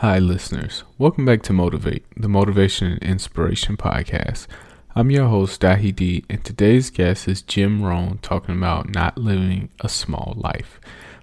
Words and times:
Hi, 0.00 0.20
listeners. 0.20 0.84
Welcome 0.96 1.24
back 1.24 1.42
to 1.42 1.52
Motivate, 1.52 2.04
the 2.16 2.28
Motivation 2.28 2.92
and 2.92 3.02
Inspiration 3.02 3.76
Podcast. 3.76 4.46
I'm 4.94 5.10
your 5.10 5.26
host, 5.26 5.60
Dahi 5.60 5.92
D, 5.92 6.24
and 6.30 6.44
today's 6.44 6.88
guest 6.88 7.26
is 7.26 7.42
Jim 7.42 7.82
Rohn 7.82 8.18
talking 8.22 8.54
about 8.54 8.94
not 8.94 9.18
living 9.18 9.70
a 9.80 9.88
small 9.88 10.34
life. 10.36 10.80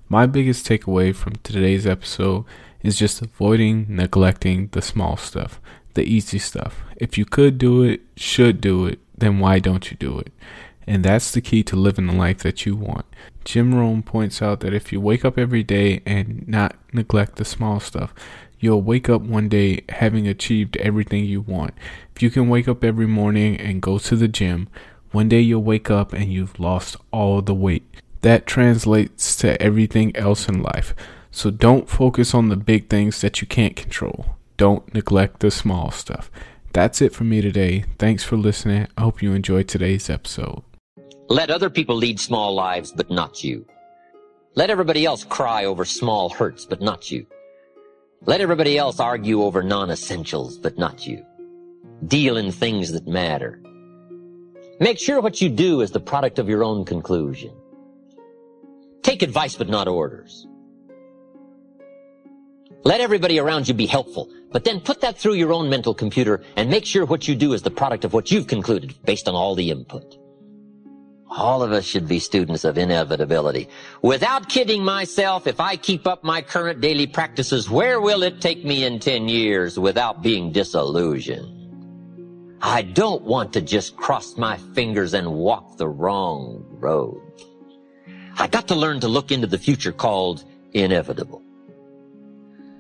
My 0.09 0.25
biggest 0.25 0.67
takeaway 0.67 1.15
from 1.15 1.37
today's 1.37 1.87
episode 1.87 2.43
is 2.83 2.99
just 2.99 3.21
avoiding 3.21 3.85
neglecting 3.87 4.67
the 4.73 4.81
small 4.81 5.15
stuff, 5.15 5.61
the 5.93 6.03
easy 6.03 6.37
stuff. 6.37 6.83
If 6.97 7.17
you 7.17 7.23
could 7.23 7.57
do 7.57 7.81
it, 7.81 8.01
should 8.17 8.59
do 8.59 8.87
it, 8.87 8.99
then 9.17 9.39
why 9.39 9.59
don't 9.59 9.89
you 9.89 9.95
do 9.95 10.19
it? 10.19 10.33
And 10.85 11.05
that's 11.05 11.31
the 11.31 11.41
key 11.41 11.63
to 11.63 11.77
living 11.77 12.07
the 12.07 12.13
life 12.13 12.39
that 12.39 12.65
you 12.65 12.75
want. 12.75 13.05
Jim 13.45 13.73
Rohn 13.73 14.03
points 14.03 14.41
out 14.41 14.59
that 14.59 14.73
if 14.73 14.91
you 14.91 14.99
wake 14.99 15.23
up 15.23 15.37
every 15.37 15.63
day 15.63 16.01
and 16.05 16.47
not 16.47 16.75
neglect 16.91 17.37
the 17.37 17.45
small 17.45 17.79
stuff, 17.79 18.13
you'll 18.59 18.81
wake 18.81 19.09
up 19.09 19.21
one 19.21 19.49
day 19.49 19.83
having 19.89 20.27
achieved 20.27 20.77
everything 20.77 21.25
you 21.25 21.41
want. 21.41 21.73
If 22.15 22.21
you 22.21 22.29
can 22.29 22.49
wake 22.49 22.67
up 22.67 22.83
every 22.83 23.07
morning 23.07 23.57
and 23.57 23.81
go 23.81 23.97
to 23.99 24.15
the 24.15 24.27
gym, 24.27 24.67
one 25.11 25.29
day 25.29 25.41
you'll 25.41 25.63
wake 25.63 25.89
up 25.89 26.13
and 26.13 26.31
you've 26.31 26.59
lost 26.59 26.97
all 27.11 27.41
the 27.41 27.53
weight. 27.53 27.83
That 28.21 28.45
translates 28.45 29.35
to 29.37 29.61
everything 29.61 30.15
else 30.15 30.49
in 30.49 30.61
life. 30.61 30.95
So 31.31 31.51
don't 31.51 31.89
focus 31.89 32.33
on 32.33 32.49
the 32.49 32.55
big 32.55 32.89
things 32.89 33.21
that 33.21 33.41
you 33.41 33.47
can't 33.47 33.75
control. 33.75 34.25
Don't 34.57 34.93
neglect 34.93 35.41
the 35.41 35.51
small 35.51 35.91
stuff. 35.91 36.31
That's 36.73 37.01
it 37.01 37.13
for 37.13 37.23
me 37.23 37.41
today. 37.41 37.85
Thanks 37.99 38.23
for 38.23 38.37
listening. 38.37 38.87
I 38.97 39.01
hope 39.01 39.21
you 39.21 39.33
enjoyed 39.33 39.67
today's 39.67 40.09
episode. 40.09 40.63
Let 41.27 41.49
other 41.49 41.69
people 41.69 41.95
lead 41.95 42.19
small 42.19 42.53
lives, 42.53 42.91
but 42.91 43.09
not 43.09 43.43
you. 43.43 43.65
Let 44.55 44.69
everybody 44.69 45.05
else 45.05 45.23
cry 45.23 45.65
over 45.65 45.83
small 45.83 46.29
hurts, 46.29 46.65
but 46.65 46.81
not 46.81 47.11
you. 47.11 47.25
Let 48.21 48.41
everybody 48.41 48.77
else 48.77 48.99
argue 48.99 49.43
over 49.43 49.61
non-essentials, 49.61 50.57
but 50.57 50.77
not 50.77 51.05
you. 51.05 51.25
Deal 52.07 52.37
in 52.37 52.51
things 52.51 52.91
that 52.91 53.07
matter. 53.07 53.61
Make 54.79 54.99
sure 54.99 55.21
what 55.21 55.41
you 55.41 55.49
do 55.49 55.81
is 55.81 55.91
the 55.91 55.99
product 55.99 56.39
of 56.39 56.49
your 56.49 56.63
own 56.63 56.85
conclusion. 56.85 57.53
Take 59.03 59.21
advice, 59.21 59.55
but 59.55 59.69
not 59.69 59.87
orders. 59.87 60.47
Let 62.83 63.01
everybody 63.01 63.39
around 63.39 63.67
you 63.67 63.73
be 63.73 63.85
helpful, 63.85 64.29
but 64.51 64.63
then 64.63 64.79
put 64.79 65.01
that 65.01 65.17
through 65.17 65.33
your 65.35 65.53
own 65.53 65.69
mental 65.69 65.93
computer 65.93 66.43
and 66.55 66.69
make 66.69 66.85
sure 66.85 67.05
what 67.05 67.27
you 67.27 67.35
do 67.35 67.53
is 67.53 67.61
the 67.61 67.71
product 67.71 68.05
of 68.05 68.13
what 68.13 68.31
you've 68.31 68.47
concluded 68.47 68.95
based 69.05 69.27
on 69.27 69.35
all 69.35 69.55
the 69.55 69.71
input. 69.71 70.17
All 71.29 71.63
of 71.63 71.71
us 71.71 71.83
should 71.83 72.07
be 72.07 72.19
students 72.19 72.63
of 72.63 72.77
inevitability. 72.77 73.67
Without 74.01 74.47
kidding 74.47 74.83
myself, 74.83 75.47
if 75.47 75.59
I 75.59 75.75
keep 75.75 76.05
up 76.05 76.23
my 76.23 76.41
current 76.41 76.81
daily 76.81 77.07
practices, 77.07 77.69
where 77.69 77.99
will 77.99 78.23
it 78.23 78.41
take 78.41 78.63
me 78.63 78.85
in 78.85 78.99
10 78.99 79.27
years 79.27 79.79
without 79.79 80.21
being 80.21 80.51
disillusioned? 80.51 81.51
I 82.61 82.83
don't 82.83 83.23
want 83.23 83.53
to 83.53 83.61
just 83.61 83.95
cross 83.97 84.37
my 84.37 84.57
fingers 84.73 85.13
and 85.13 85.33
walk 85.33 85.77
the 85.77 85.87
wrong 85.87 86.65
road. 86.69 87.21
I 88.37 88.47
got 88.47 88.67
to 88.69 88.75
learn 88.75 88.99
to 89.01 89.07
look 89.07 89.31
into 89.31 89.47
the 89.47 89.57
future 89.57 89.91
called 89.91 90.43
inevitable. 90.73 91.41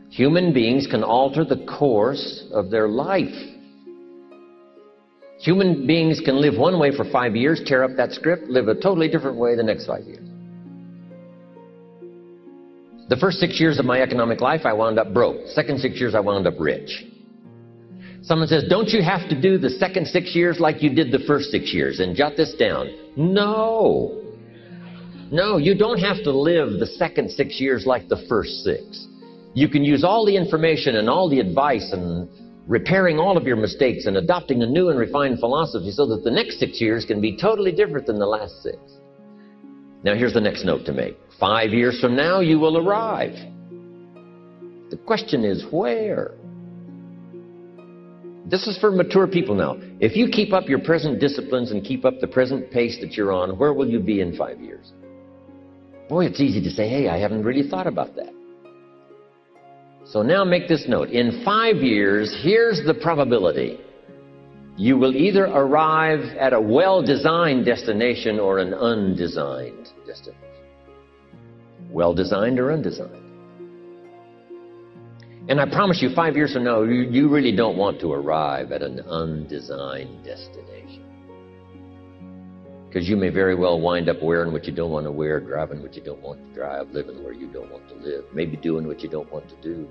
Human 0.09 0.53
beings 0.53 0.87
can 0.87 1.03
alter 1.03 1.43
the 1.43 1.65
course 1.65 2.45
of 2.51 2.69
their 2.69 2.87
life. 2.87 3.35
Human 5.45 5.85
beings 5.85 6.19
can 6.25 6.41
live 6.41 6.57
one 6.57 6.79
way 6.79 6.89
for 6.89 7.05
five 7.11 7.35
years, 7.35 7.61
tear 7.67 7.83
up 7.83 7.91
that 7.97 8.11
script, 8.13 8.47
live 8.47 8.67
a 8.67 8.73
totally 8.73 9.07
different 9.07 9.37
way 9.37 9.55
the 9.55 9.61
next 9.61 9.85
five 9.85 10.03
years. 10.03 10.27
The 13.09 13.17
first 13.17 13.37
six 13.37 13.59
years 13.59 13.77
of 13.77 13.85
my 13.85 14.01
economic 14.01 14.41
life, 14.41 14.61
I 14.65 14.73
wound 14.73 14.97
up 14.97 15.13
broke. 15.13 15.45
Second 15.49 15.79
six 15.79 15.99
years, 15.99 16.15
I 16.15 16.19
wound 16.19 16.47
up 16.47 16.55
rich. 16.59 17.05
Someone 18.23 18.47
says, 18.47 18.63
don't 18.67 18.89
you 18.89 19.03
have 19.03 19.29
to 19.29 19.39
do 19.39 19.59
the 19.59 19.69
second 19.69 20.07
six 20.07 20.35
years 20.35 20.59
like 20.59 20.81
you 20.81 20.89
did 20.89 21.11
the 21.11 21.23
first 21.27 21.51
six 21.51 21.71
years? 21.71 21.99
And 21.99 22.15
jot 22.15 22.35
this 22.35 22.55
down. 22.55 22.89
No. 23.15 24.23
No, 25.31 25.57
you 25.57 25.77
don't 25.77 25.99
have 25.99 26.23
to 26.23 26.31
live 26.31 26.79
the 26.79 26.87
second 26.87 27.29
six 27.29 27.61
years 27.61 27.85
like 27.85 28.09
the 28.09 28.25
first 28.27 28.63
six. 28.63 29.05
You 29.53 29.69
can 29.69 29.83
use 29.83 30.03
all 30.03 30.25
the 30.25 30.35
information 30.35 30.95
and 30.95 31.07
all 31.07 31.29
the 31.29 31.39
advice 31.39 31.91
and 31.93 32.27
repairing 32.67 33.19
all 33.19 33.37
of 33.37 33.45
your 33.45 33.55
mistakes 33.55 34.05
and 34.05 34.17
adopting 34.17 34.61
a 34.63 34.65
new 34.65 34.89
and 34.89 34.99
refined 34.99 35.39
philosophy 35.39 35.91
so 35.91 36.05
that 36.07 36.23
the 36.23 36.31
next 36.31 36.59
six 36.59 36.81
years 36.81 37.05
can 37.05 37.21
be 37.21 37.37
totally 37.37 37.71
different 37.71 38.07
than 38.07 38.17
the 38.17 38.25
last 38.25 38.61
six. 38.63 38.77
Now 40.03 40.15
here's 40.15 40.33
the 40.33 40.41
next 40.41 40.65
note 40.65 40.85
to 40.85 40.93
make. 40.93 41.17
Five 41.39 41.71
years 41.71 41.99
from 41.99 42.15
now, 42.15 42.39
you 42.39 42.59
will 42.59 42.77
arrive. 42.77 43.33
The 44.89 44.97
question 44.97 45.43
is 45.43 45.65
where? 45.71 46.35
This 48.45 48.67
is 48.67 48.77
for 48.77 48.91
mature 48.91 49.25
people 49.27 49.55
now. 49.55 49.77
If 49.99 50.15
you 50.15 50.27
keep 50.29 50.53
up 50.53 50.69
your 50.69 50.79
present 50.79 51.19
disciplines 51.19 51.71
and 51.71 51.83
keep 51.83 52.05
up 52.05 52.19
the 52.21 52.27
present 52.27 52.69
pace 52.69 52.99
that 53.01 53.13
you're 53.13 53.31
on, 53.31 53.57
where 53.57 53.73
will 53.73 53.89
you 53.89 53.99
be 53.99 54.21
in 54.21 54.37
five 54.37 54.59
years? 54.59 54.93
Boy, 56.07 56.25
it's 56.25 56.39
easy 56.39 56.61
to 56.61 56.69
say, 56.69 56.87
hey, 56.87 57.09
I 57.09 57.17
haven't 57.17 57.43
really 57.43 57.67
thought 57.67 57.87
about 57.87 58.15
that. 58.15 58.34
So 60.05 60.21
now 60.21 60.43
make 60.43 60.67
this 60.67 60.85
note. 60.87 61.09
In 61.09 61.43
five 61.43 61.77
years, 61.77 62.35
here's 62.43 62.81
the 62.85 62.93
probability. 62.93 63.79
You 64.77 64.97
will 64.97 65.15
either 65.15 65.45
arrive 65.45 66.37
at 66.37 66.53
a 66.53 66.61
well-designed 66.61 67.65
destination 67.65 68.39
or 68.39 68.59
an 68.59 68.73
undesigned 68.73 69.89
destination. 70.05 70.41
Well-designed 71.89 72.59
or 72.59 72.71
undesigned. 72.71 73.25
And 75.47 75.61
I 75.61 75.65
promise 75.65 76.01
you, 76.01 76.09
five 76.13 76.35
years 76.35 76.53
from 76.53 76.63
now, 76.63 76.83
you, 76.83 77.03
you 77.09 77.29
really 77.29 77.55
don't 77.55 77.77
want 77.77 77.99
to 78.01 78.11
arrive 78.11 78.71
at 78.71 78.81
an 78.81 78.99
undesigned 79.01 80.25
destination. 80.25 80.74
Because 82.95 83.09
you 83.09 83.17
may 83.17 83.27
very 83.27 83.55
well 83.55 83.81
wind 83.81 84.07
up 84.07 84.23
wearing 84.23 84.53
what 84.53 84.63
you 84.63 84.73
don't 84.73 84.89
want 84.89 85.05
to 85.05 85.11
wear, 85.11 85.41
driving 85.41 85.81
what 85.81 85.95
you 85.95 86.01
don't 86.01 86.21
want 86.21 86.39
to 86.39 86.53
drive, 86.53 86.91
living 86.91 87.21
where 87.25 87.33
you 87.33 87.51
don't 87.51 87.69
want 87.69 87.85
to 87.89 87.95
live, 87.95 88.23
maybe 88.33 88.55
doing 88.55 88.87
what 88.87 89.01
you 89.01 89.09
don't 89.09 89.29
want 89.33 89.49
to 89.49 89.61
do. 89.61 89.85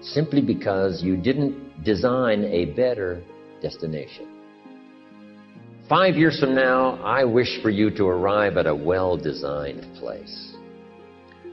Simply 0.00 0.40
because 0.40 1.02
you 1.02 1.16
didn't 1.16 1.82
design 1.82 2.44
a 2.44 2.66
better 2.66 3.20
destination. 3.60 4.28
Five 5.88 6.14
years 6.14 6.38
from 6.38 6.54
now, 6.54 7.02
I 7.02 7.24
wish 7.24 7.60
for 7.62 7.70
you 7.70 7.90
to 7.96 8.04
arrive 8.04 8.58
at 8.58 8.68
a 8.68 8.74
well-designed 8.76 9.84
place. 9.98 10.54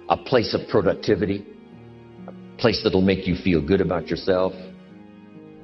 A 0.09 0.17
place 0.17 0.53
of 0.53 0.69
productivity, 0.69 1.43
a 2.27 2.61
place 2.61 2.81
that'll 2.83 3.01
make 3.01 3.25
you 3.25 3.35
feel 3.35 3.65
good 3.65 3.81
about 3.81 4.09
yourself, 4.09 4.53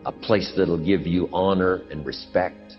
a 0.07 0.11
place 0.11 0.51
that'll 0.57 0.83
give 0.83 1.05
you 1.05 1.29
honor 1.31 1.83
and 1.91 2.03
respect, 2.03 2.77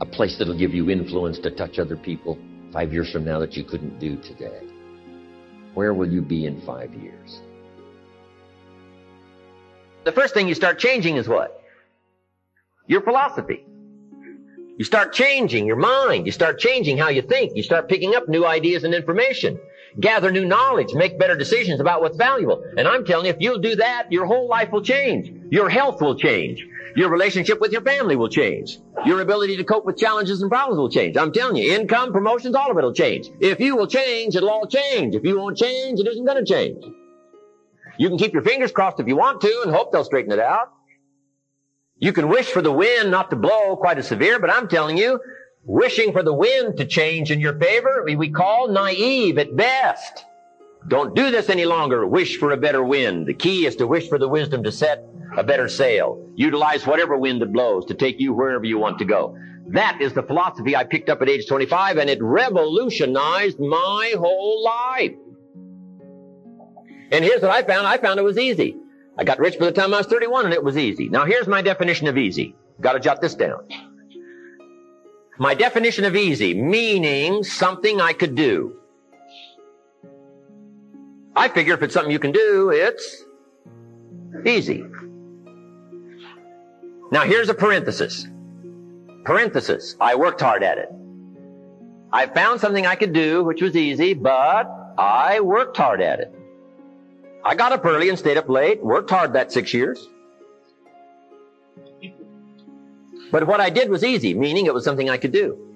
a 0.00 0.06
place 0.06 0.36
that'll 0.38 0.56
give 0.56 0.74
you 0.74 0.90
influence 0.90 1.38
to 1.40 1.50
touch 1.50 1.78
other 1.78 1.96
people 1.96 2.38
five 2.72 2.92
years 2.92 3.10
from 3.12 3.24
now 3.24 3.38
that 3.38 3.56
you 3.56 3.64
couldn't 3.64 3.98
do 3.98 4.16
today. 4.16 4.62
Where 5.74 5.92
will 5.92 6.10
you 6.10 6.22
be 6.22 6.46
in 6.46 6.60
five 6.62 6.92
years? 6.94 7.40
The 10.04 10.12
first 10.12 10.34
thing 10.34 10.48
you 10.48 10.54
start 10.54 10.78
changing 10.78 11.16
is 11.16 11.28
what? 11.28 11.62
Your 12.86 13.02
philosophy. 13.02 13.64
You 14.78 14.84
start 14.84 15.12
changing 15.12 15.66
your 15.66 15.76
mind. 15.76 16.24
You 16.24 16.32
start 16.32 16.58
changing 16.58 16.96
how 16.96 17.10
you 17.10 17.20
think. 17.20 17.52
You 17.54 17.62
start 17.62 17.88
picking 17.88 18.14
up 18.14 18.28
new 18.28 18.46
ideas 18.46 18.82
and 18.82 18.94
information. 18.94 19.58
Gather 20.00 20.30
new 20.30 20.46
knowledge. 20.46 20.94
Make 20.94 21.18
better 21.18 21.36
decisions 21.36 21.80
about 21.80 22.00
what's 22.00 22.16
valuable. 22.16 22.64
And 22.78 22.88
I'm 22.88 23.04
telling 23.04 23.26
you, 23.26 23.32
if 23.32 23.36
you'll 23.40 23.58
do 23.58 23.76
that, 23.76 24.10
your 24.10 24.24
whole 24.24 24.48
life 24.48 24.70
will 24.72 24.82
change. 24.82 25.30
Your 25.50 25.68
health 25.68 26.00
will 26.00 26.16
change. 26.16 26.66
Your 26.96 27.10
relationship 27.10 27.60
with 27.60 27.72
your 27.72 27.82
family 27.82 28.16
will 28.16 28.28
change. 28.28 28.78
Your 29.06 29.20
ability 29.20 29.56
to 29.56 29.64
cope 29.64 29.86
with 29.86 29.96
challenges 29.96 30.42
and 30.42 30.50
problems 30.50 30.78
will 30.78 30.90
change. 30.90 31.16
I'm 31.16 31.32
telling 31.32 31.56
you, 31.56 31.74
income, 31.74 32.12
promotions, 32.12 32.54
all 32.54 32.70
of 32.70 32.76
it 32.76 32.82
will 32.82 32.92
change. 32.92 33.30
If 33.40 33.58
you 33.58 33.76
will 33.76 33.86
change, 33.86 34.36
it'll 34.36 34.50
all 34.50 34.66
change. 34.66 35.14
If 35.14 35.24
you 35.24 35.38
won't 35.38 35.56
change, 35.56 36.00
it 36.00 36.06
isn't 36.06 36.24
going 36.24 36.44
to 36.44 36.52
change. 36.52 36.84
You 37.98 38.08
can 38.08 38.18
keep 38.18 38.32
your 38.32 38.42
fingers 38.42 38.72
crossed 38.72 39.00
if 39.00 39.06
you 39.06 39.16
want 39.16 39.40
to 39.40 39.62
and 39.64 39.74
hope 39.74 39.92
they'll 39.92 40.04
straighten 40.04 40.32
it 40.32 40.38
out. 40.38 40.72
You 41.98 42.12
can 42.12 42.28
wish 42.28 42.50
for 42.50 42.62
the 42.62 42.72
wind 42.72 43.10
not 43.10 43.30
to 43.30 43.36
blow 43.36 43.76
quite 43.76 43.98
as 43.98 44.08
severe, 44.08 44.38
but 44.38 44.50
I'm 44.50 44.68
telling 44.68 44.96
you, 44.96 45.20
wishing 45.64 46.12
for 46.12 46.22
the 46.22 46.32
wind 46.32 46.76
to 46.78 46.84
change 46.86 47.30
in 47.30 47.40
your 47.40 47.58
favor, 47.58 48.04
we 48.06 48.30
call 48.30 48.68
naive 48.68 49.38
at 49.38 49.54
best. 49.56 50.24
Don't 50.88 51.14
do 51.14 51.30
this 51.30 51.50
any 51.50 51.66
longer. 51.66 52.06
Wish 52.06 52.38
for 52.38 52.52
a 52.52 52.56
better 52.56 52.82
wind. 52.82 53.26
The 53.26 53.34
key 53.34 53.66
is 53.66 53.76
to 53.76 53.86
wish 53.86 54.08
for 54.08 54.18
the 54.18 54.28
wisdom 54.28 54.62
to 54.64 54.72
set 54.72 55.04
a 55.36 55.44
better 55.44 55.68
sail. 55.68 56.24
Utilize 56.34 56.86
whatever 56.86 57.16
wind 57.16 57.40
that 57.42 57.52
blows 57.52 57.84
to 57.86 57.94
take 57.94 58.20
you 58.20 58.32
wherever 58.32 58.64
you 58.64 58.78
want 58.78 58.98
to 58.98 59.04
go. 59.04 59.36
That 59.68 60.00
is 60.00 60.12
the 60.12 60.22
philosophy 60.22 60.74
I 60.74 60.84
picked 60.84 61.08
up 61.08 61.22
at 61.22 61.28
age 61.28 61.46
25 61.46 61.98
and 61.98 62.10
it 62.10 62.18
revolutionized 62.20 63.60
my 63.60 64.14
whole 64.18 64.64
life. 64.64 65.12
And 67.12 67.24
here's 67.24 67.42
what 67.42 67.50
I 67.50 67.62
found. 67.62 67.86
I 67.86 67.98
found 67.98 68.18
it 68.18 68.24
was 68.24 68.38
easy. 68.38 68.76
I 69.18 69.24
got 69.24 69.38
rich 69.38 69.58
by 69.58 69.66
the 69.66 69.72
time 69.72 69.92
I 69.94 69.98
was 69.98 70.06
31 70.06 70.46
and 70.46 70.54
it 70.54 70.62
was 70.62 70.76
easy. 70.76 71.08
Now 71.08 71.24
here's 71.24 71.46
my 71.46 71.62
definition 71.62 72.08
of 72.08 72.16
easy. 72.16 72.56
Got 72.80 72.94
to 72.94 73.00
jot 73.00 73.20
this 73.20 73.34
down. 73.34 73.68
My 75.38 75.54
definition 75.54 76.04
of 76.04 76.16
easy, 76.16 76.54
meaning 76.54 77.42
something 77.44 78.00
I 78.00 78.12
could 78.12 78.34
do. 78.34 78.76
I 81.36 81.48
figure 81.48 81.74
if 81.74 81.82
it's 81.82 81.94
something 81.94 82.12
you 82.12 82.18
can 82.18 82.32
do, 82.32 82.70
it's 82.70 83.24
Easy. 84.46 84.84
Now 87.10 87.22
here's 87.22 87.48
a 87.48 87.54
parenthesis. 87.54 88.26
Parenthesis. 89.24 89.96
I 90.00 90.14
worked 90.14 90.40
hard 90.40 90.62
at 90.62 90.78
it. 90.78 90.90
I 92.12 92.26
found 92.26 92.60
something 92.60 92.86
I 92.86 92.94
could 92.94 93.12
do, 93.12 93.44
which 93.44 93.62
was 93.62 93.76
easy, 93.76 94.14
but 94.14 94.94
I 94.98 95.40
worked 95.40 95.76
hard 95.76 96.00
at 96.00 96.20
it. 96.20 96.34
I 97.44 97.54
got 97.54 97.72
up 97.72 97.84
early 97.84 98.08
and 98.08 98.18
stayed 98.18 98.36
up 98.36 98.48
late, 98.48 98.82
worked 98.82 99.10
hard 99.10 99.32
that 99.32 99.52
six 99.52 99.72
years. 99.72 100.08
But 103.30 103.46
what 103.46 103.60
I 103.60 103.70
did 103.70 103.88
was 103.88 104.02
easy, 104.02 104.34
meaning 104.34 104.66
it 104.66 104.74
was 104.74 104.84
something 104.84 105.08
I 105.08 105.16
could 105.16 105.32
do. 105.32 105.66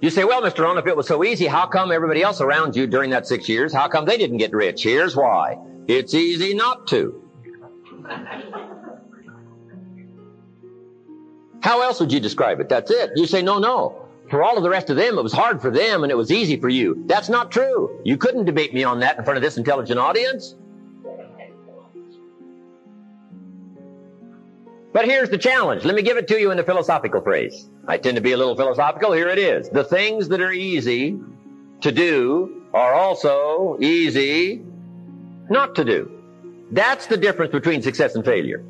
You 0.00 0.10
say, 0.10 0.24
well, 0.24 0.42
Mr. 0.42 0.64
Rohn, 0.64 0.76
if 0.78 0.86
it 0.86 0.96
was 0.96 1.06
so 1.06 1.24
easy, 1.24 1.46
how 1.46 1.66
come 1.66 1.90
everybody 1.90 2.22
else 2.22 2.40
around 2.40 2.76
you 2.76 2.86
during 2.86 3.10
that 3.10 3.26
six 3.26 3.48
years, 3.48 3.72
how 3.72 3.88
come 3.88 4.04
they 4.04 4.18
didn't 4.18 4.36
get 4.36 4.52
rich? 4.52 4.82
Here's 4.82 5.16
why. 5.16 5.58
It's 5.86 6.12
easy 6.12 6.54
not 6.54 6.86
to. 6.88 7.22
How 11.66 11.82
else 11.82 11.98
would 11.98 12.12
you 12.12 12.20
describe 12.20 12.60
it? 12.60 12.68
That's 12.68 12.92
it. 12.92 13.10
You 13.16 13.26
say, 13.26 13.42
no, 13.42 13.58
no. 13.58 14.06
For 14.30 14.44
all 14.44 14.56
of 14.56 14.62
the 14.62 14.70
rest 14.70 14.88
of 14.88 14.96
them, 14.96 15.18
it 15.18 15.22
was 15.22 15.32
hard 15.32 15.60
for 15.60 15.68
them 15.68 16.04
and 16.04 16.12
it 16.12 16.14
was 16.14 16.30
easy 16.30 16.60
for 16.60 16.68
you. 16.68 17.02
That's 17.06 17.28
not 17.28 17.50
true. 17.50 18.00
You 18.04 18.16
couldn't 18.16 18.44
debate 18.44 18.72
me 18.72 18.84
on 18.84 19.00
that 19.00 19.18
in 19.18 19.24
front 19.24 19.36
of 19.36 19.42
this 19.42 19.56
intelligent 19.56 19.98
audience. 19.98 20.54
But 24.92 25.06
here's 25.06 25.28
the 25.28 25.38
challenge. 25.38 25.84
Let 25.84 25.96
me 25.96 26.02
give 26.02 26.16
it 26.16 26.28
to 26.28 26.40
you 26.40 26.52
in 26.52 26.58
a 26.60 26.62
philosophical 26.62 27.20
phrase. 27.20 27.68
I 27.88 27.98
tend 27.98 28.14
to 28.14 28.22
be 28.22 28.30
a 28.30 28.36
little 28.36 28.54
philosophical. 28.54 29.10
Here 29.10 29.28
it 29.28 29.38
is. 29.40 29.68
The 29.68 29.82
things 29.82 30.28
that 30.28 30.40
are 30.40 30.52
easy 30.52 31.18
to 31.80 31.90
do 31.90 32.62
are 32.74 32.94
also 32.94 33.76
easy 33.80 34.64
not 35.50 35.74
to 35.74 35.84
do. 35.84 36.12
That's 36.70 37.08
the 37.08 37.16
difference 37.16 37.50
between 37.50 37.82
success 37.82 38.14
and 38.14 38.24
failure. 38.24 38.64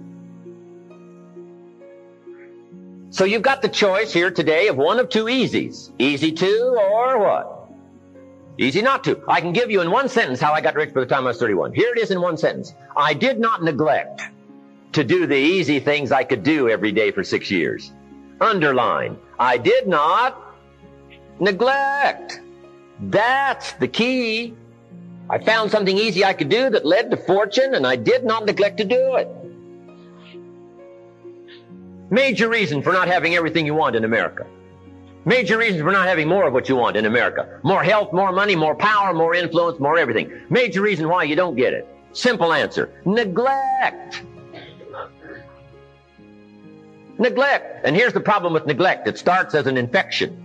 So 3.16 3.24
you've 3.24 3.40
got 3.40 3.62
the 3.62 3.68
choice 3.70 4.12
here 4.12 4.30
today 4.30 4.68
of 4.68 4.76
one 4.76 5.00
of 5.00 5.08
two 5.08 5.24
easies. 5.24 5.90
Easy 5.98 6.30
to 6.32 6.76
or 6.78 7.18
what? 7.18 7.70
Easy 8.58 8.82
not 8.82 9.04
to. 9.04 9.24
I 9.26 9.40
can 9.40 9.54
give 9.54 9.70
you 9.70 9.80
in 9.80 9.90
one 9.90 10.10
sentence 10.10 10.38
how 10.38 10.52
I 10.52 10.60
got 10.60 10.74
rich 10.74 10.92
by 10.92 11.00
the 11.00 11.06
time 11.06 11.24
I 11.24 11.28
was 11.28 11.38
31. 11.38 11.72
Here 11.72 11.94
it 11.94 11.98
is 11.98 12.10
in 12.10 12.20
one 12.20 12.36
sentence. 12.36 12.74
I 12.94 13.14
did 13.14 13.40
not 13.40 13.64
neglect 13.64 14.20
to 14.92 15.02
do 15.02 15.26
the 15.26 15.34
easy 15.34 15.80
things 15.80 16.12
I 16.12 16.24
could 16.24 16.42
do 16.42 16.68
every 16.68 16.92
day 16.92 17.10
for 17.10 17.24
six 17.24 17.50
years. 17.50 17.90
Underline. 18.42 19.16
I 19.38 19.56
did 19.56 19.88
not 19.88 20.54
neglect. 21.40 22.42
That's 23.00 23.72
the 23.72 23.88
key. 23.88 24.54
I 25.30 25.38
found 25.38 25.70
something 25.70 25.96
easy 25.96 26.22
I 26.22 26.34
could 26.34 26.50
do 26.50 26.68
that 26.68 26.84
led 26.84 27.10
to 27.12 27.16
fortune 27.16 27.76
and 27.76 27.86
I 27.86 27.96
did 27.96 28.24
not 28.24 28.44
neglect 28.44 28.76
to 28.76 28.84
do 28.84 29.16
it. 29.16 29.34
Major 32.10 32.48
reason 32.48 32.82
for 32.82 32.92
not 32.92 33.08
having 33.08 33.34
everything 33.34 33.66
you 33.66 33.74
want 33.74 33.96
in 33.96 34.04
America. 34.04 34.46
Major 35.24 35.58
reason 35.58 35.82
for 35.82 35.90
not 35.90 36.06
having 36.06 36.28
more 36.28 36.46
of 36.46 36.52
what 36.52 36.68
you 36.68 36.76
want 36.76 36.96
in 36.96 37.04
America. 37.04 37.58
More 37.64 37.82
health, 37.82 38.12
more 38.12 38.30
money, 38.30 38.54
more 38.54 38.76
power, 38.76 39.12
more 39.12 39.34
influence, 39.34 39.80
more 39.80 39.98
everything. 39.98 40.30
Major 40.50 40.82
reason 40.82 41.08
why 41.08 41.24
you 41.24 41.34
don't 41.34 41.56
get 41.56 41.72
it. 41.72 41.88
Simple 42.12 42.52
answer. 42.52 43.02
Neglect. 43.04 44.22
Neglect. 47.18 47.84
And 47.84 47.96
here's 47.96 48.12
the 48.12 48.20
problem 48.20 48.52
with 48.52 48.66
neglect. 48.66 49.08
It 49.08 49.18
starts 49.18 49.54
as 49.54 49.66
an 49.66 49.76
infection. 49.76 50.44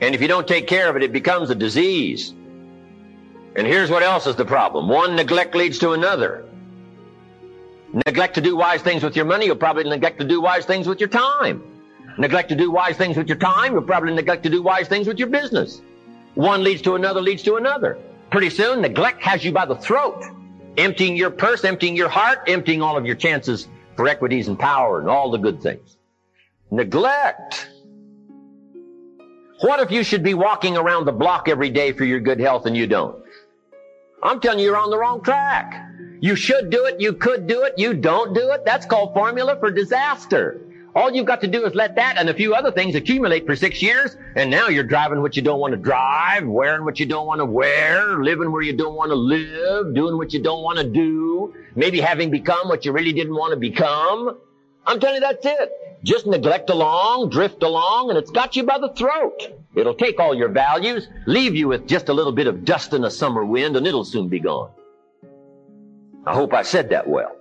And 0.00 0.14
if 0.14 0.20
you 0.20 0.28
don't 0.28 0.46
take 0.46 0.68
care 0.68 0.88
of 0.88 0.96
it, 0.96 1.02
it 1.02 1.12
becomes 1.12 1.50
a 1.50 1.54
disease. 1.54 2.32
And 3.56 3.66
here's 3.66 3.90
what 3.90 4.02
else 4.02 4.28
is 4.28 4.36
the 4.36 4.44
problem. 4.44 4.88
One 4.88 5.16
neglect 5.16 5.56
leads 5.56 5.78
to 5.80 5.92
another. 5.92 6.44
Neglect 7.92 8.34
to 8.36 8.40
do 8.40 8.56
wise 8.56 8.80
things 8.80 9.02
with 9.02 9.16
your 9.16 9.26
money, 9.26 9.46
you'll 9.46 9.56
probably 9.56 9.84
neglect 9.84 10.18
to 10.18 10.26
do 10.26 10.40
wise 10.40 10.64
things 10.64 10.86
with 10.86 10.98
your 10.98 11.10
time. 11.10 11.62
Neglect 12.16 12.48
to 12.48 12.54
do 12.54 12.70
wise 12.70 12.96
things 12.96 13.16
with 13.16 13.28
your 13.28 13.38
time, 13.38 13.72
you'll 13.72 13.82
probably 13.82 14.14
neglect 14.14 14.42
to 14.44 14.50
do 14.50 14.62
wise 14.62 14.88
things 14.88 15.06
with 15.06 15.18
your 15.18 15.28
business. 15.28 15.82
One 16.34 16.64
leads 16.64 16.80
to 16.82 16.94
another, 16.94 17.20
leads 17.20 17.42
to 17.42 17.56
another. 17.56 17.98
Pretty 18.30 18.48
soon, 18.48 18.80
neglect 18.80 19.22
has 19.22 19.44
you 19.44 19.52
by 19.52 19.66
the 19.66 19.76
throat, 19.76 20.24
emptying 20.78 21.16
your 21.16 21.30
purse, 21.30 21.64
emptying 21.64 21.94
your 21.94 22.08
heart, 22.08 22.40
emptying 22.46 22.80
all 22.80 22.96
of 22.96 23.04
your 23.04 23.14
chances 23.14 23.68
for 23.96 24.08
equities 24.08 24.48
and 24.48 24.58
power 24.58 24.98
and 24.98 25.08
all 25.08 25.30
the 25.30 25.38
good 25.38 25.62
things. 25.62 25.98
Neglect. 26.70 27.68
What 29.60 29.80
if 29.80 29.90
you 29.90 30.02
should 30.02 30.22
be 30.22 30.32
walking 30.32 30.78
around 30.78 31.04
the 31.04 31.12
block 31.12 31.48
every 31.48 31.68
day 31.68 31.92
for 31.92 32.04
your 32.04 32.20
good 32.20 32.40
health 32.40 32.64
and 32.64 32.74
you 32.74 32.86
don't? 32.86 33.22
I'm 34.22 34.40
telling 34.40 34.60
you, 34.60 34.66
you're 34.66 34.78
on 34.78 34.90
the 34.90 34.98
wrong 34.98 35.22
track. 35.22 35.91
You 36.22 36.36
should 36.36 36.70
do 36.70 36.84
it. 36.84 37.00
You 37.00 37.14
could 37.14 37.48
do 37.48 37.64
it. 37.64 37.74
You 37.76 37.94
don't 37.94 38.32
do 38.32 38.52
it. 38.52 38.64
That's 38.64 38.86
called 38.86 39.12
formula 39.12 39.56
for 39.58 39.72
disaster. 39.72 40.60
All 40.94 41.10
you've 41.10 41.26
got 41.26 41.40
to 41.40 41.48
do 41.48 41.66
is 41.66 41.74
let 41.74 41.96
that 41.96 42.16
and 42.16 42.28
a 42.28 42.34
few 42.34 42.54
other 42.54 42.70
things 42.70 42.94
accumulate 42.94 43.44
for 43.44 43.56
six 43.56 43.82
years, 43.82 44.16
and 44.36 44.48
now 44.48 44.68
you're 44.68 44.84
driving 44.84 45.20
what 45.20 45.34
you 45.34 45.42
don't 45.42 45.58
want 45.58 45.72
to 45.72 45.78
drive, 45.78 46.46
wearing 46.46 46.84
what 46.84 47.00
you 47.00 47.06
don't 47.06 47.26
want 47.26 47.40
to 47.40 47.44
wear, 47.44 48.22
living 48.22 48.52
where 48.52 48.62
you 48.62 48.76
don't 48.76 48.94
want 48.94 49.10
to 49.10 49.16
live, 49.16 49.96
doing 49.96 50.16
what 50.16 50.32
you 50.32 50.40
don't 50.40 50.62
want 50.62 50.78
to 50.78 50.88
do, 50.88 51.54
maybe 51.74 51.98
having 51.98 52.30
become 52.30 52.68
what 52.68 52.84
you 52.84 52.92
really 52.92 53.12
didn't 53.12 53.34
want 53.34 53.52
to 53.52 53.58
become. 53.58 54.38
I'm 54.86 55.00
telling 55.00 55.16
you, 55.16 55.20
that's 55.22 55.44
it. 55.44 55.72
Just 56.04 56.28
neglect 56.28 56.70
along, 56.70 57.30
drift 57.30 57.64
along, 57.64 58.10
and 58.10 58.18
it's 58.18 58.30
got 58.30 58.54
you 58.54 58.62
by 58.62 58.78
the 58.78 58.90
throat. 58.90 59.40
It'll 59.74 59.94
take 59.94 60.20
all 60.20 60.36
your 60.36 60.50
values, 60.50 61.08
leave 61.26 61.56
you 61.56 61.66
with 61.66 61.88
just 61.88 62.10
a 62.10 62.12
little 62.12 62.32
bit 62.32 62.46
of 62.46 62.64
dust 62.64 62.92
in 62.92 63.04
a 63.04 63.10
summer 63.10 63.44
wind, 63.44 63.76
and 63.76 63.88
it'll 63.88 64.04
soon 64.04 64.28
be 64.28 64.38
gone. 64.38 64.70
I 66.26 66.34
hope 66.34 66.54
I 66.54 66.62
said 66.62 66.90
that 66.90 67.08
well. 67.08 67.36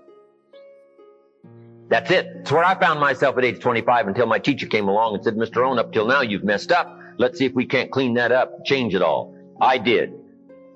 That's 1.90 2.10
it. 2.10 2.26
That's 2.38 2.52
where 2.52 2.64
I 2.64 2.80
found 2.80 3.00
myself 3.00 3.38
at 3.38 3.44
age 3.44 3.60
25 3.60 4.08
until 4.08 4.26
my 4.26 4.40
teacher 4.40 4.66
came 4.66 4.88
along 4.88 5.16
and 5.16 5.24
said, 5.24 5.36
Mr. 5.36 5.58
Rohn, 5.58 5.78
up 5.78 5.92
till 5.92 6.08
now 6.08 6.22
you've 6.22 6.44
messed 6.44 6.72
up. 6.72 6.98
Let's 7.18 7.38
see 7.38 7.46
if 7.46 7.54
we 7.54 7.66
can't 7.66 7.92
clean 7.92 8.14
that 8.16 8.32
up, 8.32 8.66
change 8.66 8.96
it 8.96 9.02
all. 9.02 9.36
I 9.60 9.78
did. 9.78 10.14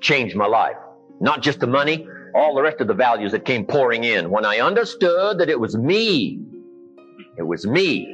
Changed 0.01 0.35
my 0.35 0.45
life. 0.45 0.75
Not 1.21 1.41
just 1.41 1.61
the 1.61 1.67
money, 1.67 2.05
all 2.35 2.53
the 2.53 2.61
rest 2.61 2.81
of 2.81 2.87
the 2.87 2.93
values 2.93 3.31
that 3.31 3.45
came 3.45 3.65
pouring 3.65 4.03
in 4.03 4.29
when 4.29 4.45
I 4.45 4.59
understood 4.59 5.39
that 5.39 5.49
it 5.49 5.59
was 5.59 5.75
me. 5.75 6.39
It 7.37 7.43
was 7.43 7.65
me 7.65 8.13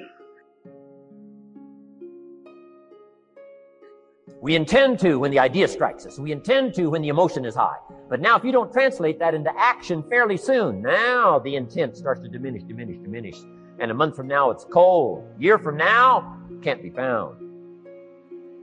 We 4.42 4.56
intend 4.56 4.98
to 5.02 5.20
when 5.20 5.30
the 5.30 5.38
idea 5.38 5.68
strikes 5.68 6.08
us. 6.08 6.18
We 6.18 6.32
intend 6.32 6.74
to 6.74 6.88
when 6.88 7.04
the 7.04 7.10
emotion 7.10 7.46
is 7.46 7.54
high. 7.54 7.78
But 8.10 8.22
now 8.22 8.36
if 8.36 8.44
you 8.44 8.52
don't 8.52 8.74
translate 8.74 9.20
that 9.20 9.36
into 9.36 9.52
action 9.56 10.04
fairly 10.10 10.36
soon, 10.36 10.82
now 10.82 11.38
the 11.38 11.56
intent 11.56 11.96
starts 11.96 12.22
to 12.22 12.28
diminish, 12.28 12.64
diminish, 12.64 12.98
diminish. 12.98 13.38
And 13.78 13.92
a 13.92 13.94
month 13.94 14.16
from 14.16 14.28
now 14.28 14.50
it's 14.50 14.66
cold. 14.66 15.28
A 15.38 15.42
year 15.42 15.60
from 15.60 15.78
now, 15.78 16.40
can't 16.64 16.82
be 16.82 16.90
found. 16.90 17.38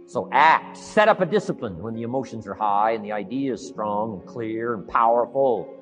So 0.08 0.28
act. 0.32 0.76
Set 0.76 1.06
up 1.06 1.20
a 1.20 1.26
discipline 1.26 1.78
when 1.78 1.94
the 1.94 2.02
emotions 2.02 2.48
are 2.48 2.54
high 2.54 2.92
and 2.92 3.04
the 3.04 3.12
idea 3.12 3.52
is 3.52 3.64
strong 3.64 4.14
and 4.18 4.26
clear 4.26 4.74
and 4.74 4.88
powerful. 4.88 5.72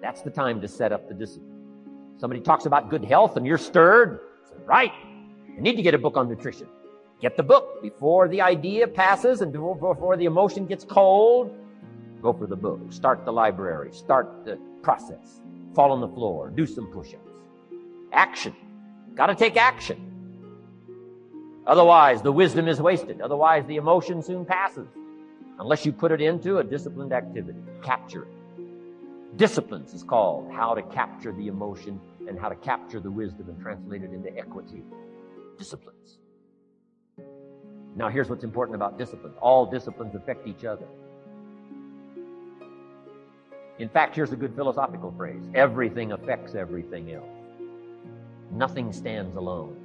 That's 0.00 0.22
the 0.22 0.30
time 0.30 0.62
to 0.62 0.68
set 0.68 0.92
up 0.92 1.08
the 1.08 1.14
discipline. 1.14 1.52
Somebody 2.16 2.40
talks 2.40 2.64
about 2.64 2.88
good 2.88 3.04
health 3.04 3.36
and 3.36 3.46
you're 3.46 3.58
stirred. 3.58 4.20
Right. 4.64 4.92
You 5.54 5.60
need 5.60 5.76
to 5.76 5.82
get 5.82 5.92
a 5.92 5.98
book 5.98 6.16
on 6.16 6.26
nutrition. 6.26 6.68
Get 7.20 7.36
the 7.36 7.42
book 7.42 7.80
before 7.82 8.28
the 8.28 8.42
idea 8.42 8.86
passes 8.86 9.40
and 9.40 9.52
before 9.52 10.16
the 10.16 10.26
emotion 10.26 10.66
gets 10.66 10.84
cold. 10.84 11.56
Go 12.20 12.32
for 12.32 12.46
the 12.46 12.56
book. 12.56 12.80
Start 12.92 13.24
the 13.24 13.32
library. 13.32 13.92
Start 13.92 14.44
the 14.44 14.58
process. 14.82 15.40
Fall 15.74 15.92
on 15.92 16.00
the 16.00 16.08
floor. 16.08 16.50
Do 16.50 16.66
some 16.66 16.86
push 16.88 17.14
ups. 17.14 17.32
Action. 18.12 18.54
Got 19.14 19.26
to 19.26 19.34
take 19.34 19.56
action. 19.56 20.02
Otherwise, 21.66 22.22
the 22.22 22.32
wisdom 22.32 22.68
is 22.68 22.80
wasted. 22.80 23.20
Otherwise, 23.20 23.64
the 23.66 23.76
emotion 23.76 24.22
soon 24.22 24.44
passes. 24.44 24.88
Unless 25.58 25.86
you 25.86 25.92
put 25.92 26.12
it 26.12 26.20
into 26.20 26.58
a 26.58 26.64
disciplined 26.64 27.12
activity. 27.12 27.58
Capture 27.82 28.24
it. 28.24 29.36
Disciplines 29.36 29.94
is 29.94 30.02
called 30.02 30.52
how 30.52 30.74
to 30.74 30.82
capture 30.82 31.32
the 31.32 31.48
emotion 31.48 32.00
and 32.28 32.38
how 32.38 32.48
to 32.48 32.56
capture 32.56 33.00
the 33.00 33.10
wisdom 33.10 33.48
and 33.48 33.60
translate 33.60 34.02
it 34.02 34.12
into 34.12 34.36
equity. 34.36 34.82
Disciplines. 35.58 36.18
Now, 37.96 38.10
here's 38.10 38.28
what's 38.28 38.44
important 38.44 38.76
about 38.76 38.98
discipline 38.98 39.32
all 39.40 39.66
disciplines 39.66 40.14
affect 40.14 40.46
each 40.46 40.64
other. 40.64 40.86
In 43.78 43.88
fact, 43.88 44.14
here's 44.14 44.32
a 44.32 44.36
good 44.36 44.54
philosophical 44.54 45.12
phrase 45.16 45.42
everything 45.54 46.12
affects 46.12 46.54
everything 46.54 47.12
else, 47.12 47.24
nothing 48.52 48.92
stands 48.92 49.34
alone. 49.36 49.82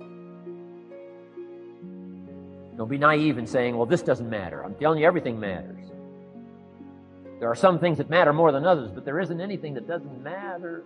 Don't 2.78 2.90
be 2.90 2.98
naive 2.98 3.38
in 3.38 3.48
saying, 3.48 3.78
well, 3.78 3.86
this 3.86 4.02
doesn't 4.02 4.30
matter. 4.30 4.64
I'm 4.64 4.76
telling 4.76 5.00
you, 5.00 5.06
everything 5.06 5.40
matters. 5.40 5.86
There 7.40 7.50
are 7.50 7.56
some 7.56 7.80
things 7.80 7.98
that 7.98 8.10
matter 8.10 8.34
more 8.34 8.52
than 8.52 8.66
others, 8.66 8.92
but 8.92 9.06
there 9.06 9.20
isn't 9.20 9.42
anything 9.42 9.74
that 9.76 9.88
doesn't 9.88 10.24
matter. 10.24 10.84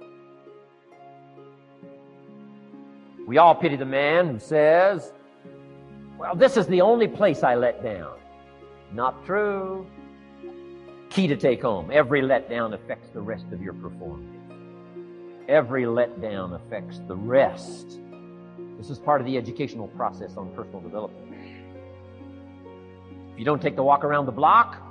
We 3.27 3.37
all 3.37 3.55
pity 3.55 3.75
the 3.75 3.85
man 3.85 4.27
who 4.27 4.39
says, 4.39 5.11
well, 6.17 6.35
this 6.35 6.57
is 6.57 6.67
the 6.67 6.81
only 6.81 7.07
place 7.07 7.43
I 7.43 7.55
let 7.55 7.83
down. 7.83 8.17
Not 8.93 9.25
true. 9.25 9.85
Key 11.09 11.27
to 11.27 11.35
take 11.35 11.61
home. 11.61 11.91
Every 11.91 12.21
letdown 12.21 12.73
affects 12.73 13.09
the 13.09 13.21
rest 13.21 13.45
of 13.51 13.61
your 13.61 13.73
performance. 13.73 14.31
Every 15.47 15.83
letdown 15.83 16.55
affects 16.55 16.99
the 17.07 17.15
rest. 17.15 17.99
This 18.77 18.89
is 18.89 18.97
part 18.97 19.21
of 19.21 19.27
the 19.27 19.37
educational 19.37 19.87
process 19.89 20.37
on 20.37 20.51
personal 20.53 20.81
development. 20.81 21.21
If 23.33 23.39
you 23.39 23.45
don't 23.45 23.61
take 23.61 23.75
the 23.75 23.83
walk 23.83 24.03
around 24.03 24.25
the 24.25 24.31
block, 24.31 24.81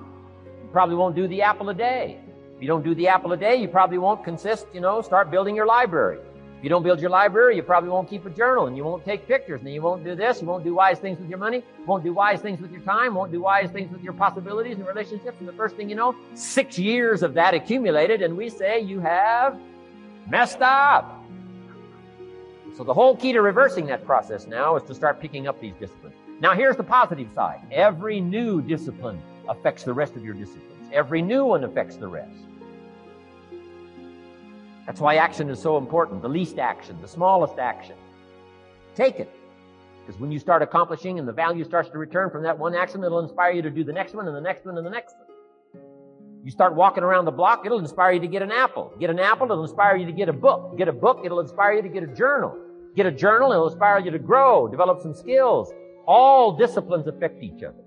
you 0.63 0.69
probably 0.71 0.97
won't 0.97 1.17
do 1.17 1.27
the 1.27 1.43
apple 1.43 1.71
a 1.71 1.75
day. 1.75 2.21
If 2.57 2.63
you 2.63 2.69
don't 2.69 2.85
do 2.85 2.95
the 2.95 3.09
apple 3.09 3.33
a 3.33 3.37
day, 3.37 3.57
you 3.57 3.69
probably 3.69 3.99
won't 3.99 4.23
consist, 4.23 4.67
you 4.73 4.81
know, 4.81 5.01
start 5.03 5.31
building 5.31 5.57
your 5.57 5.67
library. 5.67 6.19
You 6.65 6.71
don't 6.71 6.83
build 6.83 6.99
your 6.99 7.11
library, 7.11 7.57
you 7.57 7.63
probably 7.63 7.91
won't 7.91 8.09
keep 8.09 8.25
a 8.25 8.31
journal 8.31 8.69
and 8.69 8.75
you 8.75 8.85
won't 8.85 9.05
take 9.05 9.29
pictures 9.29 9.61
and 9.61 9.71
you 9.71 9.83
won't 9.83 10.03
do 10.03 10.15
this, 10.15 10.41
you 10.41 10.47
won't 10.47 10.65
do 10.65 10.75
wise 10.75 10.99
things 10.99 11.19
with 11.19 11.29
your 11.29 11.39
money, 11.39 11.63
won't 11.85 12.03
do 12.03 12.15
wise 12.15 12.41
things 12.41 12.59
with 12.59 12.73
your 12.73 12.81
time, 12.81 13.15
won't 13.15 13.31
do 13.31 13.43
wise 13.43 13.71
things 13.71 13.93
with 13.93 14.03
your 14.03 14.15
possibilities 14.15 14.79
and 14.79 14.87
relationships. 14.87 15.37
And 15.41 15.47
the 15.47 15.53
first 15.53 15.77
thing 15.77 15.91
you 15.91 15.95
know, 15.95 16.17
six 16.33 16.79
years 16.79 17.23
of 17.23 17.35
that 17.35 17.53
accumulated 17.53 18.23
and 18.23 18.35
we 18.35 18.49
say 18.49 18.81
you 18.81 18.99
have 19.01 19.61
messed 20.27 20.63
up. 20.63 21.23
So 22.79 22.83
the 22.83 22.95
whole 22.95 23.15
key 23.15 23.35
to 23.35 23.43
reversing 23.43 23.85
that 23.89 24.07
process 24.07 24.47
now 24.47 24.75
is 24.77 24.85
to 24.85 24.95
start 24.95 25.21
picking 25.21 25.47
up 25.47 25.61
these 25.61 25.75
disciplines. 25.75 26.17
Now 26.41 26.55
here's 26.55 26.79
the 26.79 26.83
positive 26.83 27.31
side. 27.35 27.61
Every 27.73 28.23
new 28.23 28.63
discipline 28.63 29.21
affects 29.51 29.83
the 29.83 29.93
rest 29.93 30.17
of 30.17 30.25
your 30.25 30.33
disciplines. 30.33 30.89
Every 30.95 31.21
new 31.21 31.45
one 31.45 31.65
affects 31.65 31.97
the 31.97 32.09
rest. 32.09 32.33
That's 34.87 35.01
why 35.01 35.17
action 35.17 35.49
is 35.49 35.61
so 35.61 35.79
important. 35.79 36.23
The 36.23 36.29
least 36.29 36.59
action, 36.59 36.99
the 37.01 37.09
smallest 37.09 37.59
action. 37.59 37.97
Take 38.95 39.19
it. 39.19 39.31
Because 40.05 40.21
when 40.21 40.31
you 40.31 40.39
start 40.39 40.61
accomplishing 40.61 41.19
and 41.19 41.27
the 41.27 41.33
value 41.33 41.65
starts 41.65 41.89
to 41.91 41.99
return 41.99 42.31
from 42.31 42.43
that 42.43 42.59
one 42.59 42.75
action, 42.75 43.03
it'll 43.03 43.21
inspire 43.21 43.53
you 43.53 43.63
to 43.63 43.71
do 43.71 43.85
the 43.85 43.93
next 43.93 44.15
one 44.15 44.27
and 44.27 44.37
the 44.37 44.41
next 44.41 44.67
one 44.67 44.77
and 44.77 44.87
the 44.87 44.91
next 44.91 45.17
one. 45.17 45.83
You 46.45 46.51
start 46.51 46.75
walking 46.75 47.03
around 47.03 47.25
the 47.25 47.31
block, 47.31 47.65
it'll 47.65 47.79
inspire 47.79 48.13
you 48.13 48.21
to 48.21 48.27
get 48.27 48.43
an 48.43 48.53
apple. 48.53 48.93
Get 49.01 49.09
an 49.09 49.19
apple, 49.19 49.47
it'll 49.51 49.63
inspire 49.63 49.97
you 49.97 50.05
to 50.05 50.13
get 50.13 50.29
a 50.29 50.33
book. 50.33 50.77
Get 50.77 50.89
a 50.89 50.93
book, 50.93 51.23
it'll 51.25 51.41
inspire 51.41 51.73
you 51.73 51.83
to 51.83 51.89
get 51.89 52.03
a 52.03 52.07
journal. 52.07 52.55
Get 52.95 53.07
a 53.07 53.11
journal, 53.11 53.51
it'll 53.51 53.69
inspire 53.69 53.99
you 54.01 54.11
to 54.11 54.19
grow, 54.19 54.69
develop 54.69 55.01
some 55.01 55.15
skills. 55.15 55.73
All 56.07 56.55
disciplines 56.55 57.07
affect 57.07 57.43
each 57.43 57.63
other. 57.63 57.83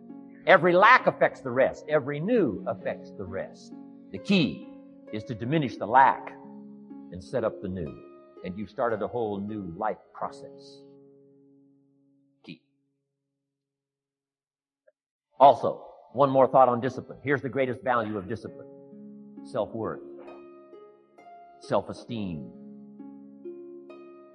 Every 0.48 0.74
lack 0.74 1.06
affects 1.06 1.42
the 1.42 1.52
rest. 1.52 1.86
Every 1.88 2.20
new 2.20 2.66
affects 2.68 3.12
the 3.12 3.26
rest. 3.26 3.74
The 4.12 4.18
key 4.18 4.68
is 5.14 5.24
to 5.26 5.36
diminish 5.36 5.78
the 5.78 5.86
lack 5.86 6.34
and 7.12 7.24
set 7.24 7.44
up 7.44 7.62
the 7.62 7.68
new. 7.68 8.04
And 8.44 8.58
you've 8.58 8.70
started 8.70 9.02
a 9.02 9.08
whole 9.08 9.40
new 9.40 9.74
life 9.78 9.98
process. 10.14 10.82
Key. 12.46 12.62
Also, 15.40 15.84
one 16.14 16.30
more 16.30 16.48
thought 16.48 16.70
on 16.70 16.80
discipline. 16.80 17.20
Here's 17.24 17.42
the 17.42 17.50
greatest 17.50 17.84
value 17.84 18.18
of 18.18 18.28
discipline. 18.28 18.68
Self-worth. 19.44 20.02
Self-esteem. 21.60 22.50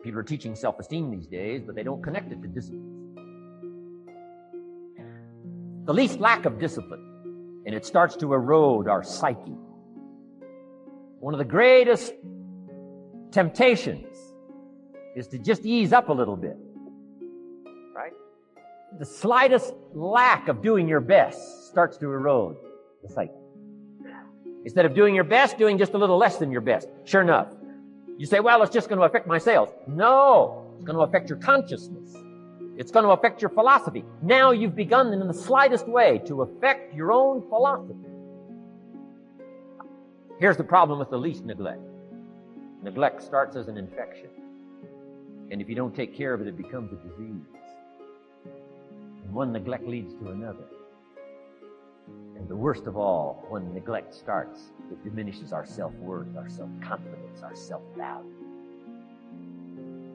People 0.03 0.21
are 0.21 0.25
teaching 0.25 0.57
self-esteem 0.57 1.11
these 1.11 1.27
days, 1.27 1.63
but 1.65 1.75
they 1.75 1.83
don't 1.85 2.03
connect 2.03 2.33
it 2.33 2.43
to 2.43 2.49
discipline. 2.49 2.89
The 5.85 5.95
least 5.95 6.19
lack 6.21 6.45
of 6.45 6.59
discipline, 6.59 7.63
and 7.67 7.75
it 7.75 7.85
starts 7.85 8.17
to 8.17 8.35
erode 8.35 8.89
our 8.89 9.03
psyche. 9.03 9.57
One 11.21 11.35
of 11.35 11.39
the 11.39 11.45
greatest 11.45 12.13
temptations 13.33 14.17
is 15.17 15.27
to 15.29 15.39
just 15.39 15.65
ease 15.65 15.93
up 15.93 16.09
a 16.09 16.13
little 16.13 16.37
bit. 16.37 16.57
Right? 17.95 18.13
The 18.99 19.05
slightest 19.05 19.75
lack 19.95 20.49
of 20.49 20.63
doing 20.63 20.89
your 20.89 21.01
best 21.01 21.67
starts 21.67 21.97
to 21.99 22.07
erode 22.07 22.57
the 23.03 23.09
psyche. 23.09 23.33
Instead 24.65 24.85
of 24.85 24.95
doing 24.95 25.15
your 25.15 25.25
best, 25.25 25.59
doing 25.59 25.77
just 25.77 25.95
a 25.95 25.99
little 25.99 26.17
less 26.17 26.37
than 26.37 26.53
your 26.53 26.61
best. 26.61 26.89
Sure 27.05 27.21
enough. 27.21 27.49
You 28.17 28.27
say, 28.27 28.41
well, 28.41 28.63
it's 28.63 28.73
just 28.73 28.89
going 28.89 29.01
to 29.01 29.05
affect 29.05 29.27
my 29.27 29.39
sales. 29.39 29.71
No, 29.89 30.73
it's 30.77 30.85
going 30.85 30.97
to 30.97 31.03
affect 31.03 31.29
your 31.29 31.39
consciousness. 31.39 32.15
It's 32.77 32.93
going 32.93 33.05
to 33.05 33.11
affect 33.11 33.43
your 33.43 33.51
philosophy. 33.51 34.05
Now 34.23 34.53
you've 34.53 34.77
begun 34.77 35.13
in 35.13 35.27
the 35.27 35.35
slightest 35.35 35.89
way 35.89 36.19
to 36.27 36.43
affect 36.43 36.95
your 36.95 37.13
own 37.13 37.43
philosophy. 37.49 37.99
Here's 40.39 40.57
the 40.57 40.65
problem 40.65 40.99
with 40.99 41.11
the 41.11 41.19
least 41.19 41.45
neglect. 41.45 41.81
Neglect 42.83 43.23
starts 43.23 43.55
as 43.55 43.69
an 43.69 43.77
infection. 43.77 44.29
And 45.53 45.61
if 45.61 45.69
you 45.69 45.77
don't 45.77 45.95
take 45.95 46.17
care 46.17 46.35
of 46.35 46.41
it, 46.41 46.49
it 46.49 46.57
becomes 46.57 46.93
a 46.93 46.97
disease. 46.97 47.47
And 49.25 49.33
one 49.33 49.53
neglect 49.53 49.87
leads 49.87 50.15
to 50.15 50.31
another. 50.31 50.65
And 52.37 52.49
the 52.49 52.57
worst 52.57 52.89
of 52.89 52.97
all, 52.97 53.47
when 53.49 53.73
neglect 53.73 54.13
starts, 54.15 54.73
it 54.91 55.05
diminishes 55.05 55.53
our 55.53 55.65
self-worth, 55.65 56.37
our 56.37 56.49
self-confidence, 56.49 57.43
our 57.43 57.55
self-value. 57.55 58.33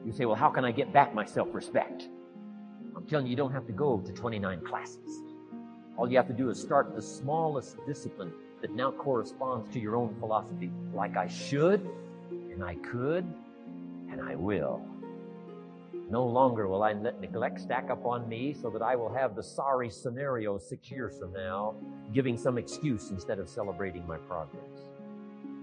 You 0.04 0.12
say, 0.12 0.26
well, 0.26 0.36
how 0.36 0.50
can 0.50 0.66
I 0.66 0.70
get 0.70 0.92
back 0.92 1.14
my 1.14 1.24
self-respect? 1.24 2.06
I'm 2.94 3.06
telling 3.06 3.26
you, 3.26 3.30
you 3.30 3.36
don't 3.36 3.52
have 3.52 3.66
to 3.66 3.72
go 3.72 3.98
to 3.98 4.12
29 4.12 4.60
classes. 4.66 5.22
All 5.96 6.10
you 6.10 6.18
have 6.18 6.26
to 6.26 6.34
do 6.34 6.50
is 6.50 6.60
start 6.60 6.94
the 6.94 7.00
smallest 7.00 7.78
discipline 7.86 8.32
that 8.60 8.74
now 8.74 8.90
corresponds 8.90 9.72
to 9.72 9.80
your 9.80 9.96
own 9.96 10.14
philosophy. 10.18 10.70
Like 10.92 11.16
I 11.16 11.28
should, 11.28 11.88
and 12.58 12.66
I 12.66 12.74
could, 12.74 13.24
and 14.10 14.20
I 14.20 14.34
will. 14.34 14.84
No 16.10 16.26
longer 16.26 16.66
will 16.66 16.82
I 16.82 16.92
let 16.92 17.20
neglect 17.20 17.60
stack 17.60 17.88
up 17.88 18.04
on 18.04 18.28
me 18.28 18.52
so 18.52 18.68
that 18.70 18.82
I 18.82 18.96
will 18.96 19.14
have 19.14 19.36
the 19.36 19.44
sorry 19.44 19.88
scenario 19.88 20.58
six 20.58 20.90
years 20.90 21.16
from 21.20 21.32
now, 21.32 21.76
giving 22.12 22.36
some 22.36 22.58
excuse 22.58 23.10
instead 23.10 23.38
of 23.38 23.48
celebrating 23.48 24.04
my 24.08 24.16
progress. 24.16 24.88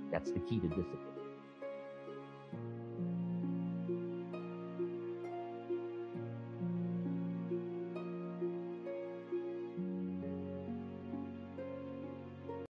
That's 0.09 0.31
the 0.31 0.39
key 0.39 0.61
to 0.61 0.69
discipline. 0.69 1.14